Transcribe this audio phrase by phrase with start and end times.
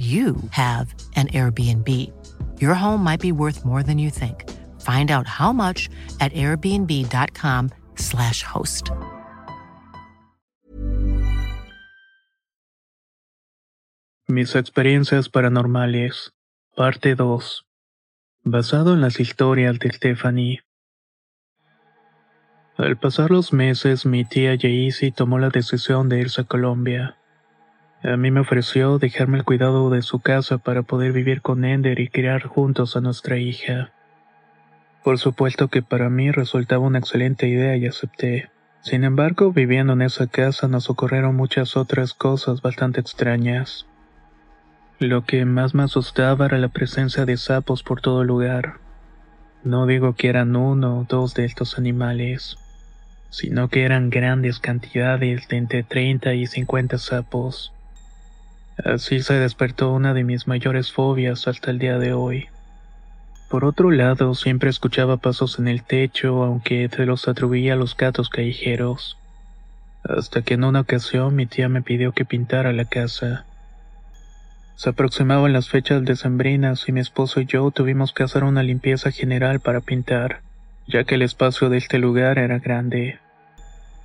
[0.00, 1.86] you have an Airbnb.
[2.58, 4.48] Your home might be worth more than you think.
[4.80, 8.90] Find out how much at airbnb.com/slash host.
[14.26, 16.32] Mis experiencias paranormales,
[16.76, 17.66] parte 2.
[18.44, 20.62] Basado en las historias de Stephanie.
[22.78, 27.19] Al pasar los meses, mi tía Yeezy tomó la decisión de irse a Colombia.
[28.02, 32.00] A mí me ofreció dejarme el cuidado de su casa para poder vivir con Ender
[32.00, 33.92] y criar juntos a nuestra hija.
[35.04, 38.50] Por supuesto que para mí resultaba una excelente idea y acepté.
[38.80, 43.86] Sin embargo, viviendo en esa casa nos ocurrieron muchas otras cosas bastante extrañas.
[44.98, 48.78] Lo que más me asustaba era la presencia de sapos por todo lugar.
[49.62, 52.56] No digo que eran uno o dos de estos animales,
[53.28, 57.74] sino que eran grandes cantidades de entre 30 y 50 sapos.
[58.84, 62.48] Así se despertó una de mis mayores fobias hasta el día de hoy.
[63.50, 67.96] Por otro lado, siempre escuchaba pasos en el techo, aunque se los atribuía a los
[67.96, 69.18] gatos callejeros.
[70.04, 73.44] Hasta que en una ocasión mi tía me pidió que pintara la casa.
[74.76, 79.10] Se aproximaban las fechas decembrinas y mi esposo y yo tuvimos que hacer una limpieza
[79.10, 80.40] general para pintar,
[80.86, 83.18] ya que el espacio de este lugar era grande.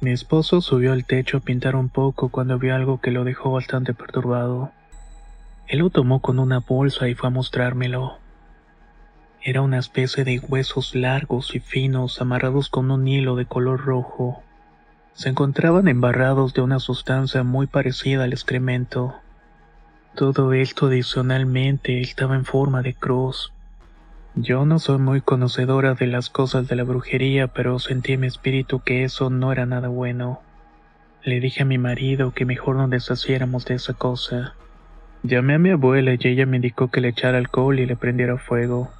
[0.01, 3.51] Mi esposo subió al techo a pintar un poco cuando vio algo que lo dejó
[3.51, 4.71] bastante perturbado.
[5.67, 8.19] Él lo tomó con una bolsa y fue a mostrármelo.
[9.41, 14.43] Era una especie de huesos largos y finos amarrados con un hilo de color rojo.
[15.13, 19.15] Se encontraban embarrados de una sustancia muy parecida al excremento.
[20.13, 23.53] Todo esto adicionalmente estaba en forma de cruz.
[24.37, 28.27] Yo no soy muy conocedora de las cosas de la brujería, pero sentí en mi
[28.27, 30.41] espíritu que eso no era nada bueno.
[31.23, 34.55] Le dije a mi marido que mejor nos deshaciéramos de esa cosa.
[35.23, 38.37] Llamé a mi abuela y ella me indicó que le echara alcohol y le prendiera
[38.37, 38.91] fuego.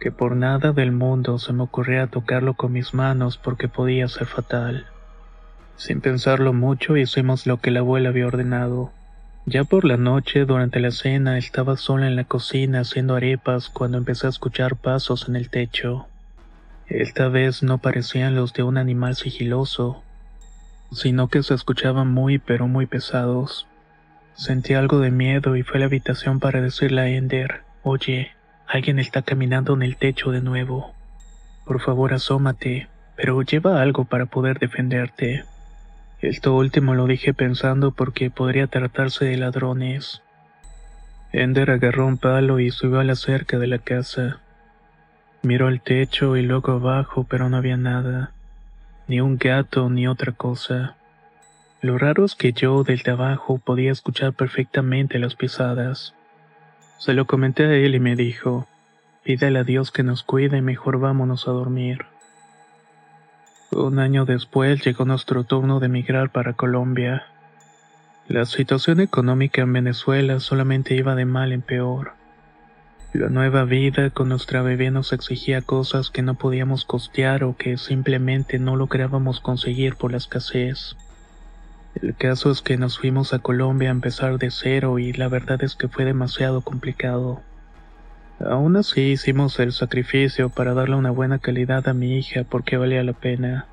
[0.00, 4.26] Que por nada del mundo se me ocurría tocarlo con mis manos porque podía ser
[4.26, 4.86] fatal.
[5.76, 8.95] Sin pensarlo mucho hicimos lo que la abuela había ordenado.
[9.48, 13.96] Ya por la noche, durante la cena, estaba sola en la cocina haciendo arepas cuando
[13.96, 16.08] empecé a escuchar pasos en el techo.
[16.88, 20.02] Esta vez no parecían los de un animal sigiloso,
[20.90, 23.68] sino que se escuchaban muy pero muy pesados.
[24.34, 28.32] Sentí algo de miedo y fui a la habitación para decirle a Ender, oye,
[28.66, 30.92] alguien está caminando en el techo de nuevo.
[31.64, 35.44] Por favor asómate, pero lleva algo para poder defenderte.
[36.20, 40.22] Esto último lo dije pensando porque podría tratarse de ladrones.
[41.32, 44.40] Ender agarró un palo y subió a la cerca de la casa.
[45.42, 48.32] Miró al techo y luego abajo, pero no había nada.
[49.08, 50.96] Ni un gato ni otra cosa.
[51.82, 56.14] Lo raro es que yo, desde abajo, podía escuchar perfectamente las pisadas.
[56.98, 58.66] Se lo comenté a él y me dijo,
[59.22, 62.06] pídele a Dios que nos cuide y mejor vámonos a dormir.
[63.72, 67.26] Un año después llegó nuestro turno de emigrar para Colombia.
[68.28, 72.12] La situación económica en Venezuela solamente iba de mal en peor.
[73.12, 77.76] La nueva vida con nuestra bebé nos exigía cosas que no podíamos costear o que
[77.76, 80.96] simplemente no lográbamos conseguir por la escasez.
[82.00, 85.62] El caso es que nos fuimos a Colombia a empezar de cero y la verdad
[85.64, 87.40] es que fue demasiado complicado.
[88.38, 93.02] Aún así hicimos el sacrificio para darle una buena calidad a mi hija porque valía
[93.02, 93.66] la pena.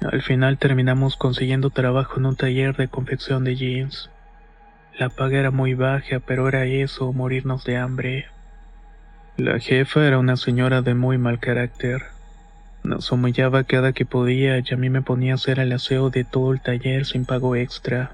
[0.00, 4.10] Al final terminamos consiguiendo trabajo en un taller de confección de jeans.
[4.98, 8.26] La paga era muy baja, pero era eso morirnos de hambre.
[9.36, 12.02] La jefa era una señora de muy mal carácter.
[12.84, 16.24] Nos humillaba cada que podía y a mí me ponía a hacer el aseo de
[16.24, 18.12] todo el taller sin pago extra.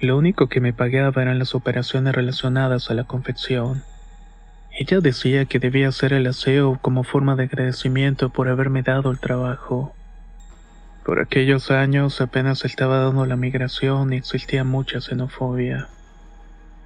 [0.00, 3.82] Lo único que me pagaba eran las operaciones relacionadas a la confección.
[4.74, 9.20] Ella decía que debía hacer el aseo como forma de agradecimiento por haberme dado el
[9.20, 9.94] trabajo.
[11.04, 15.88] Por aquellos años apenas estaba dando la migración y existía mucha xenofobia.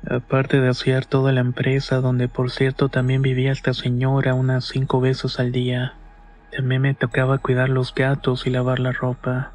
[0.09, 5.01] Aparte de asear toda la empresa, donde por cierto también vivía esta señora unas cinco
[5.01, 5.95] veces al día,
[6.57, 9.53] también me tocaba cuidar los gatos y lavar la ropa.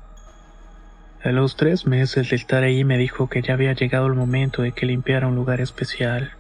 [1.24, 4.62] A los tres meses de estar ahí me dijo que ya había llegado el momento
[4.62, 6.32] de que limpiara un lugar especial.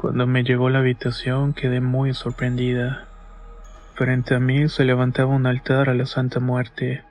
[0.00, 3.04] Cuando me llegó a la habitación quedé muy sorprendida.
[3.96, 7.02] Frente a mí se levantaba un altar a la Santa Muerte.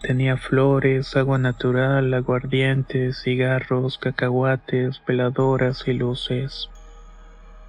[0.00, 6.70] Tenía flores, agua natural, aguardientes, cigarros, cacahuates, peladoras y luces.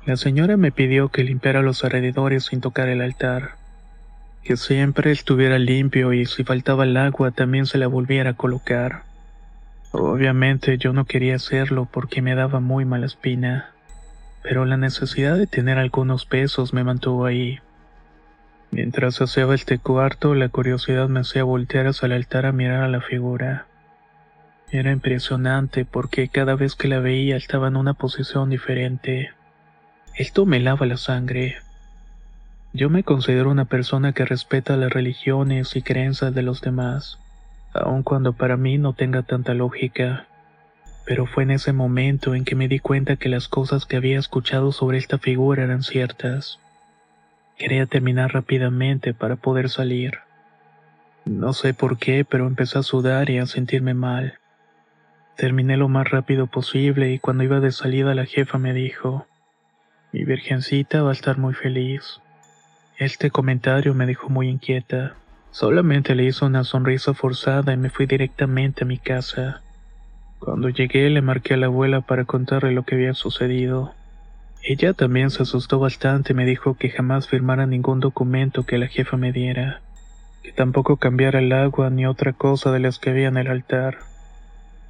[0.05, 3.55] La señora me pidió que limpiara los alrededores sin tocar el altar,
[4.45, 9.03] que siempre estuviera limpio y si faltaba el agua también se la volviera a colocar.
[9.91, 13.73] Obviamente yo no quería hacerlo porque me daba muy mala espina,
[14.43, 17.59] pero la necesidad de tener algunos pesos me mantuvo ahí.
[18.71, 22.89] Mientras hacía este cuarto, la curiosidad me hacía voltear hacia el altar a mirar a
[22.89, 23.67] la figura.
[24.71, 29.31] Era impresionante porque cada vez que la veía estaba en una posición diferente.
[30.15, 31.57] Esto me lava la sangre.
[32.73, 37.19] Yo me considero una persona que respeta las religiones y creencias de los demás,
[37.73, 40.25] aun cuando para mí no tenga tanta lógica.
[41.05, 44.19] Pero fue en ese momento en que me di cuenta que las cosas que había
[44.19, 46.59] escuchado sobre esta figura eran ciertas.
[47.57, 50.19] Quería terminar rápidamente para poder salir.
[51.25, 54.39] No sé por qué, pero empecé a sudar y a sentirme mal.
[55.35, 59.25] Terminé lo más rápido posible y cuando iba de salida la jefa me dijo,
[60.11, 62.21] mi virgencita va a estar muy feliz.
[62.97, 65.15] Este comentario me dejó muy inquieta.
[65.49, 69.61] Solamente le hizo una sonrisa forzada y me fui directamente a mi casa.
[70.43, 73.93] Cuando llegué le marqué a la abuela para contarle lo que había sucedido.
[74.61, 78.87] Ella también se asustó bastante y me dijo que jamás firmara ningún documento que la
[78.87, 79.79] jefa me diera,
[80.41, 83.99] que tampoco cambiara el agua ni otra cosa de las que había en el altar.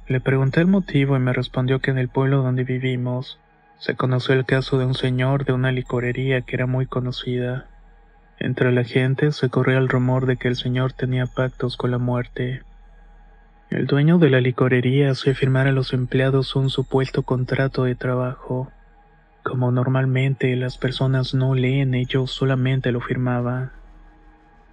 [0.08, 3.38] Le pregunté el motivo y me respondió que en el pueblo donde vivimos
[3.78, 7.66] se conoció el caso de un señor de una licorería que era muy conocida.
[8.40, 11.98] Entre la gente se corría el rumor de que el señor tenía pactos con la
[11.98, 12.62] muerte.
[13.74, 18.70] El dueño de la licorería hacía firmar a los empleados un supuesto contrato de trabajo
[19.42, 23.72] como normalmente las personas no leen, ellos solamente lo firmaban.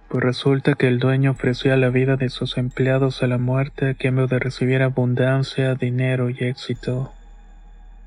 [0.08, 3.94] Pues resulta que el dueño ofrecía la vida de sus empleados a la muerte a
[3.94, 7.12] cambio de recibir abundancia, dinero y éxito.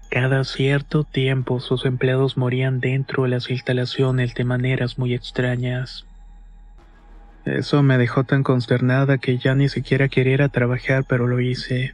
[0.09, 6.05] Cada cierto tiempo sus empleados morían dentro de las instalaciones de maneras muy extrañas.
[7.45, 11.93] Eso me dejó tan consternada que ya ni siquiera quería trabajar, pero lo hice.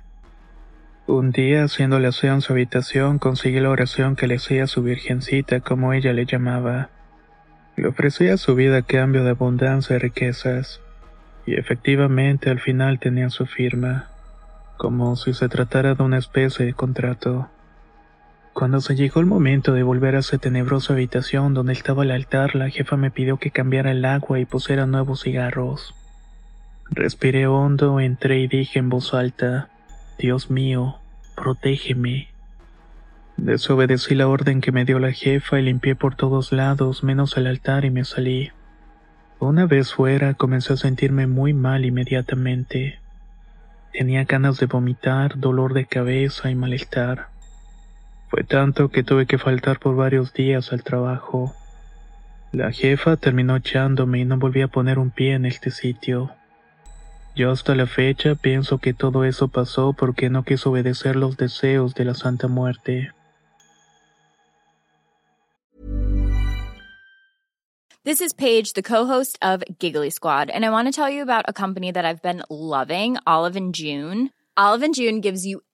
[1.08, 4.82] Un día, haciendo la en su habitación, conseguí la oración que le hacía a su
[4.82, 6.90] virgencita, como ella le llamaba.
[7.76, 10.80] Le ofrecía su vida a cambio de abundancia y riquezas,
[11.46, 14.08] y efectivamente al final tenía su firma,
[14.78, 17.50] como si se tratara de una especie de contrato.
[18.54, 22.56] Cuando se llegó el momento de volver a esa tenebrosa habitación donde estaba el altar,
[22.56, 25.96] la jefa me pidió que cambiara el agua y pusiera nuevos cigarros.
[26.90, 29.70] Respiré hondo, entré y dije en voz alta,
[30.20, 30.98] Dios mío,
[31.36, 32.28] protégeme.
[33.38, 37.48] Desobedecí la orden que me dio la jefa y limpié por todos lados menos el
[37.48, 38.52] altar y me salí.
[39.40, 43.00] Una vez fuera comencé a sentirme muy mal inmediatamente.
[43.94, 47.31] Tenía ganas de vomitar, dolor de cabeza y malestar.
[48.32, 51.54] Fue tanto que tuve que faltar por varios días al trabajo.
[52.54, 56.32] La jefa terminó echándome y no volví a poner un pie en este sitio.
[57.36, 61.94] Yo hasta la fecha pienso que todo eso pasó porque no quiso obedecer los deseos
[61.94, 63.12] de la Santa Muerte.
[68.06, 71.44] This is Paige, the co-host of Giggly Squad, and I want to tell you about
[71.50, 74.32] a company that I've been loving, Olive and June.
[74.56, 75.62] Olive and June gives you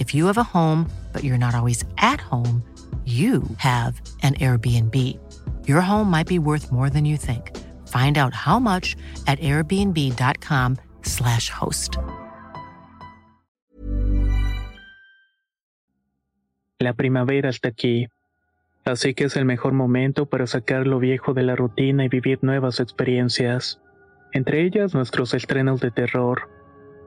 [0.00, 2.64] If you have a home, but you're not always at home,
[3.04, 4.94] you have an Airbnb.
[5.68, 7.54] Your home might be worth more than you think.
[7.86, 11.98] Find out how much at airbnb.com/slash host.
[16.78, 18.08] La primavera está aquí,
[18.86, 22.38] así que es el mejor momento para sacar lo viejo de la rutina y vivir
[22.40, 23.82] nuevas experiencias,
[24.32, 26.48] entre ellas nuestros estrenos de terror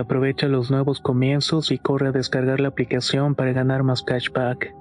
[0.00, 4.74] Aprovecha los nuevos comienzos y corre a descargar la aplicación para ganar más cashback.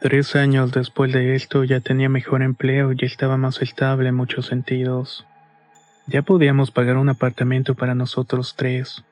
[0.00, 4.46] Tres años después de esto ya tenía mejor empleo y estaba más estable en muchos
[4.46, 5.26] sentidos.
[6.08, 9.04] Ya podíamos pagar un apartamento para nosotros tres,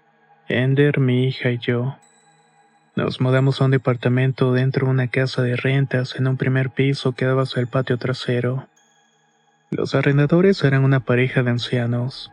[0.49, 1.97] Ender, mi hija y yo.
[2.99, 7.13] Nos mudamos a un departamento dentro de una casa de rentas en un primer piso
[7.13, 8.67] que daba hacia el patio trasero.
[9.71, 12.33] Los arrendadores eran una pareja de ancianos.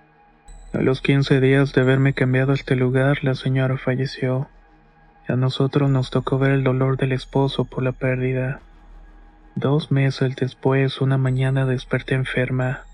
[0.73, 4.49] A los 15 días de haberme cambiado a este lugar, la señora falleció.
[5.27, 8.59] a nosotros nos tocó ver el dolor del esposo por la pérdida.
[9.53, 12.85] Dos meses después, una mañana desperté enferma.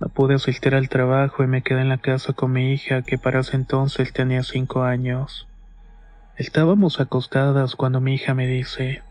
[0.00, 3.18] No pude asistir al trabajo y me quedé en la casa con mi hija, que
[3.18, 5.46] para ese entonces tenía cinco años.
[6.36, 9.02] Estábamos acostadas cuando mi hija me dice,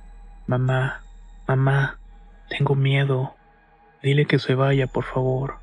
[0.46, 1.04] Mamá,
[1.48, 1.98] mamá,
[2.50, 3.34] tengo miedo.
[4.02, 5.56] Dile que se vaya, por favor.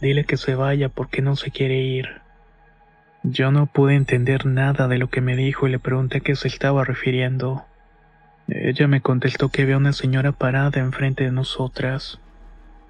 [0.00, 2.20] Dile que se vaya porque no se quiere ir.
[3.24, 6.36] Yo no pude entender nada de lo que me dijo y le pregunté a qué
[6.36, 7.64] se estaba refiriendo.
[8.46, 12.20] Ella me contestó que había una señora parada enfrente de nosotras.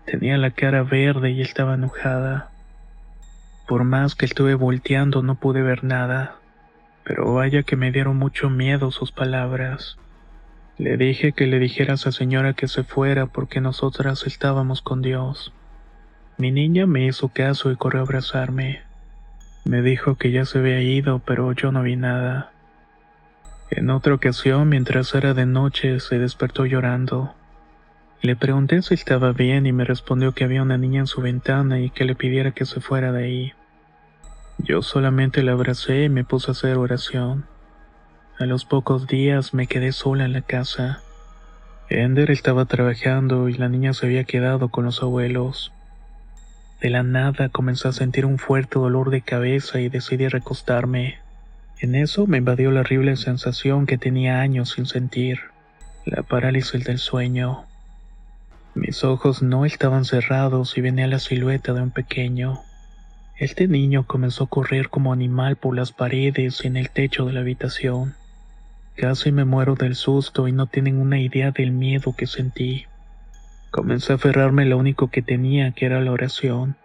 [0.05, 2.51] Tenía la cara verde y estaba enojada.
[3.67, 6.40] Por más que estuve volteando no pude ver nada
[7.11, 9.99] pero vaya que me dieron mucho miedo sus palabras.
[10.79, 15.03] Le dije que le dijera a esa señora que se fuera porque nosotras estábamos con
[15.03, 15.53] Dios.
[16.39, 18.83] Mi niña me hizo caso y corrió a abrazarme.
[19.65, 22.53] Me dijo que ya se había ido, pero yo no vi nada.
[23.73, 27.35] En otra ocasión, mientras era de noche, se despertó llorando.
[28.23, 31.81] Le pregunté si estaba bien y me respondió que había una niña en su ventana
[31.81, 33.53] y que le pidiera que se fuera de ahí.
[34.63, 37.47] Yo solamente la abracé y me puse a hacer oración.
[38.39, 41.01] A los pocos días me quedé sola en la casa.
[41.89, 45.73] Ender estaba trabajando y la niña se había quedado con los abuelos.
[46.81, 51.19] De la nada comencé a sentir un fuerte dolor de cabeza y decidí recostarme.
[51.79, 55.41] En eso me invadió la horrible sensación que tenía años sin sentir,
[56.05, 57.65] la parálisis del sueño.
[58.75, 62.61] Mis ojos no estaban cerrados y venía la silueta de un pequeño.
[63.41, 67.33] Este niño comenzó a correr como animal por las paredes y en el techo de
[67.33, 68.13] la habitación.
[68.97, 72.85] Casi me muero del susto y no tienen una idea del miedo que sentí.
[73.71, 76.77] Comencé a aferrarme lo único que tenía, que era la oración.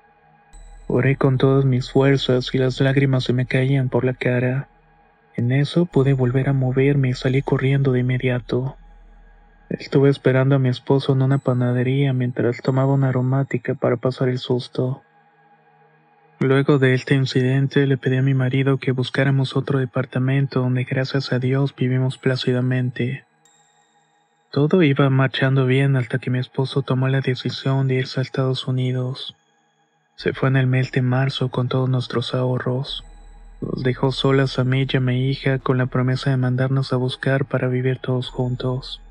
[0.88, 4.70] Oré con todas mis fuerzas y las lágrimas se me caían por la cara.
[5.36, 8.78] En eso pude volver a moverme y salí corriendo de inmediato.
[9.68, 14.40] Estuve esperando a mi esposo en una panadería mientras tomaba una aromática para pasar el
[14.40, 15.02] susto.
[16.40, 21.32] Luego de este incidente le pedí a mi marido que buscáramos otro departamento donde gracias
[21.32, 23.24] a Dios vivimos plácidamente.
[24.52, 28.68] Todo iba marchando bien hasta que mi esposo tomó la decisión de irse a Estados
[28.68, 29.36] Unidos.
[30.18, 33.06] Se fue en el mes de marzo con todos nuestros ahorros.
[33.62, 36.98] Nos dejó solas a mí y a mi hija con la promesa de mandarnos a
[36.98, 39.02] buscar para vivir todos juntos.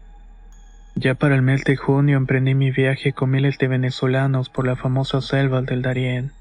[0.95, 4.77] Ya para el mes de junio emprendí mi viaje con miles de venezolanos por la
[4.77, 6.33] famosa selva del Darién.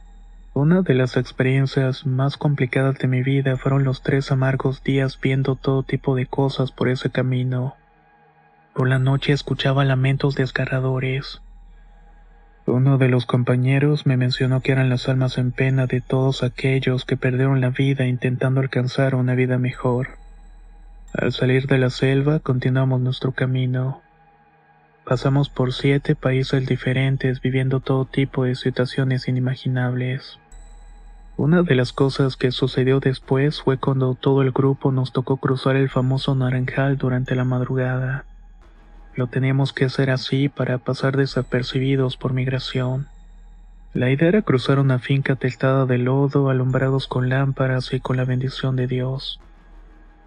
[0.56, 5.56] Una de las experiencias más complicadas de mi vida fueron los tres amargos días viendo
[5.56, 7.76] todo tipo de cosas por ese camino.
[8.76, 11.42] Por la noche escuchaba lamentos desgarradores.
[12.68, 17.04] Uno de los compañeros me mencionó que eran las almas en pena de todos aquellos
[17.04, 20.20] que perdieron la vida intentando alcanzar una vida mejor.
[21.14, 24.04] Al salir de la selva continuamos nuestro camino.
[25.04, 30.40] Pasamos por siete países diferentes viviendo todo tipo de situaciones inimaginables.
[31.36, 35.75] Una de las cosas que sucedió después fue cuando todo el grupo nos tocó cruzar
[35.75, 38.25] el famoso Naranjal durante la madrugada.
[39.16, 43.08] Lo teníamos que hacer así para pasar desapercibidos por migración.
[43.94, 48.25] La idea era cruzar una finca testada de lodo, alumbrados con lámparas y con la
[48.25, 49.40] bendición de Dios.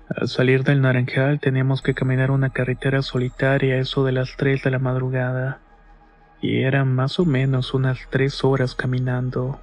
[0.09, 4.71] Al salir del Naranjal teníamos que caminar una carretera solitaria eso de las 3 de
[4.71, 5.61] la madrugada,
[6.41, 9.61] y eran más o menos unas tres horas caminando.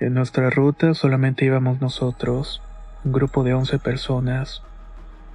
[0.00, 2.62] En nuestra ruta solamente íbamos nosotros,
[3.04, 4.62] un grupo de 11 personas.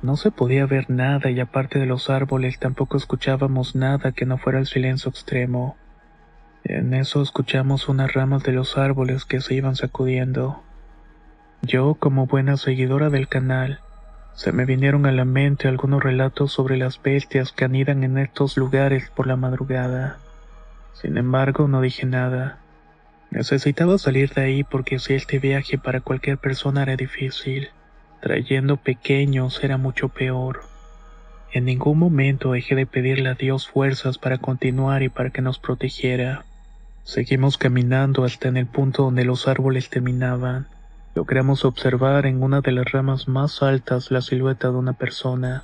[0.02, 4.38] No se podía ver nada y aparte de los árboles tampoco escuchábamos nada que no
[4.38, 5.76] fuera el silencio extremo.
[6.64, 10.64] En eso escuchamos unas ramas de los árboles que se iban sacudiendo.
[11.62, 13.82] Yo, como buena seguidora del canal,
[14.34, 18.56] se me vinieron a la mente algunos relatos sobre las bestias que anidan en estos
[18.56, 20.20] lugares por la madrugada.
[20.94, 22.63] Sin embargo, no dije nada.
[23.34, 27.70] Necesitaba salir de ahí porque si este viaje para cualquier persona era difícil,
[28.22, 30.62] trayendo pequeños era mucho peor.
[31.52, 35.58] En ningún momento dejé de pedirle a Dios fuerzas para continuar y para que nos
[35.58, 36.46] protegiera.
[37.06, 40.68] Seguimos caminando hasta en el punto donde los árboles terminaban.
[41.16, 45.64] Logramos observar en una de las ramas más altas la silueta de una persona.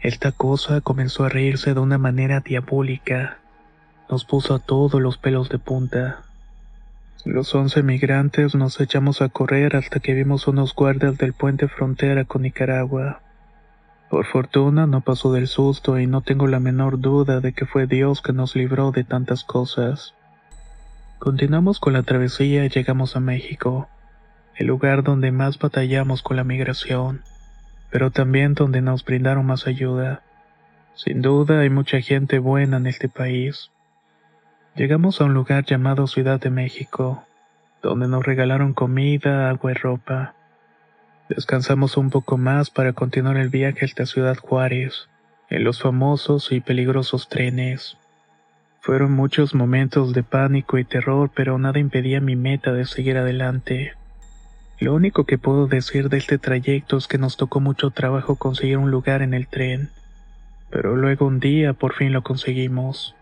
[0.00, 3.38] Esta cosa comenzó a reírse de una manera diabólica.
[4.10, 6.24] Nos puso a todos los pelos de punta.
[7.24, 12.24] Los once migrantes nos echamos a correr hasta que vimos unos guardias del puente frontera
[12.24, 13.20] con Nicaragua.
[14.10, 17.86] Por fortuna no pasó del susto y no tengo la menor duda de que fue
[17.86, 20.14] Dios que nos libró de tantas cosas.
[21.20, 23.88] Continuamos con la travesía y llegamos a México,
[24.56, 27.22] el lugar donde más batallamos con la migración,
[27.90, 30.22] pero también donde nos brindaron más ayuda.
[30.94, 33.71] Sin duda hay mucha gente buena en este país.
[34.74, 37.24] Llegamos a un lugar llamado Ciudad de México,
[37.82, 40.34] donde nos regalaron comida, agua y ropa.
[41.28, 45.10] Descansamos un poco más para continuar el viaje hasta Ciudad Juárez,
[45.50, 47.98] en los famosos y peligrosos trenes.
[48.80, 53.92] Fueron muchos momentos de pánico y terror, pero nada impedía mi meta de seguir adelante.
[54.80, 58.78] Lo único que puedo decir de este trayecto es que nos tocó mucho trabajo conseguir
[58.78, 59.90] un lugar en el tren,
[60.70, 63.14] pero luego un día por fin lo conseguimos.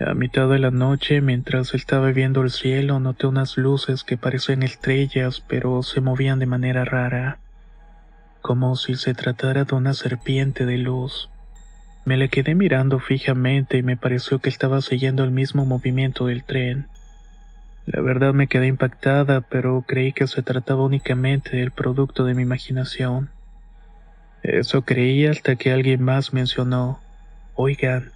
[0.00, 4.62] A mitad de la noche, mientras estaba viendo el cielo, noté unas luces que parecían
[4.62, 7.38] estrellas, pero se movían de manera rara,
[8.40, 11.30] como si se tratara de una serpiente de luz.
[12.04, 16.44] Me le quedé mirando fijamente y me pareció que estaba siguiendo el mismo movimiento del
[16.44, 16.86] tren.
[17.84, 22.42] La verdad me quedé impactada, pero creí que se trataba únicamente del producto de mi
[22.42, 23.30] imaginación.
[24.44, 27.00] Eso creí hasta que alguien más mencionó,
[27.56, 28.12] oigan,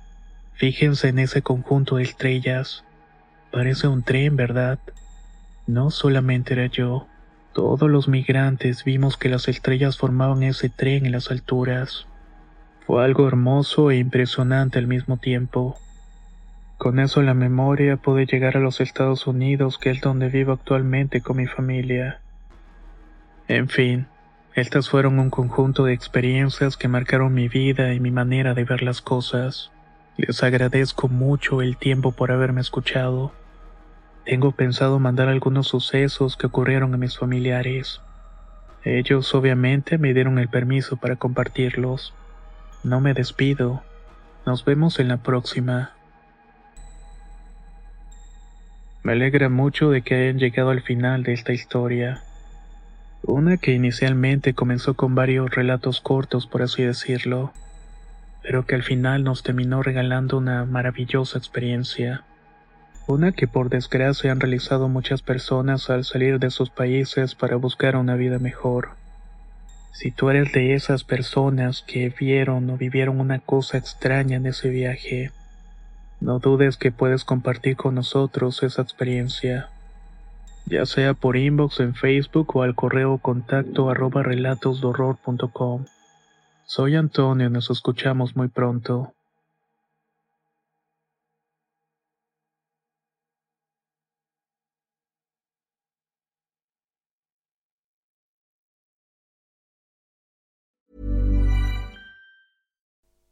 [0.54, 2.84] Fíjense en ese conjunto de estrellas.
[3.50, 4.78] Parece un tren, ¿verdad?
[5.66, 7.06] No solamente era yo.
[7.52, 12.06] Todos los migrantes vimos que las estrellas formaban ese tren en las alturas.
[12.86, 15.76] Fue algo hermoso e impresionante al mismo tiempo.
[16.78, 21.20] Con eso la memoria pude llegar a los Estados Unidos, que es donde vivo actualmente
[21.20, 22.20] con mi familia.
[23.46, 24.06] En fin,
[24.54, 28.82] estas fueron un conjunto de experiencias que marcaron mi vida y mi manera de ver
[28.82, 29.70] las cosas.
[30.18, 33.32] Les agradezco mucho el tiempo por haberme escuchado.
[34.26, 38.02] Tengo pensado mandar algunos sucesos que ocurrieron a mis familiares.
[38.84, 42.12] Ellos obviamente me dieron el permiso para compartirlos.
[42.84, 43.82] No me despido.
[44.44, 45.92] Nos vemos en la próxima.
[49.02, 52.22] Me alegra mucho de que hayan llegado al final de esta historia.
[53.22, 57.52] Una que inicialmente comenzó con varios relatos cortos, por así decirlo
[58.42, 62.24] pero que al final nos terminó regalando una maravillosa experiencia.
[63.06, 67.96] Una que por desgracia han realizado muchas personas al salir de sus países para buscar
[67.96, 68.90] una vida mejor.
[69.92, 74.68] Si tú eres de esas personas que vieron o vivieron una cosa extraña en ese
[74.68, 75.30] viaje,
[76.20, 79.68] no dudes que puedes compartir con nosotros esa experiencia,
[80.66, 84.22] ya sea por inbox en Facebook o al correo contacto arroba.
[86.74, 89.12] Soy Antonio, nos escuchamos muy pronto.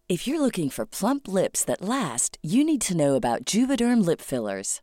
[0.06, 4.20] If you're looking for plump lips that last, you need to know about Juvederm lip
[4.20, 4.82] fillers.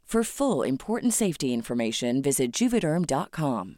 [0.11, 3.77] For full important safety information, visit juvederm.com.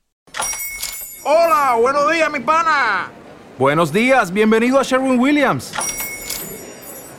[1.23, 3.11] Hola, buenos días, mi pana.
[3.59, 5.71] Buenos días, bienvenido a Sherwin Williams.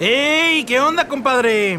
[0.00, 0.64] ¡Ey!
[0.64, 1.78] ¿Qué onda, compadre?